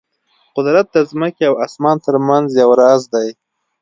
قدرت 0.55 0.87
د 0.91 0.97
ځمکې 1.09 1.43
او 1.49 1.55
اسمان 1.65 1.97
ترمنځ 2.05 2.47
یو 2.61 2.69
راز 2.81 3.01
دی. 3.13 3.29